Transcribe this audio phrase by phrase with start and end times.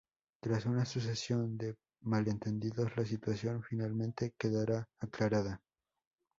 [0.41, 5.61] Tras una sucesión de malentendidos, la situación, finalmente quedará aclarada.